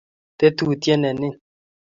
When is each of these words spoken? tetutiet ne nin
tetutiet 0.39 0.99
ne 0.99 1.11
nin 1.19 1.33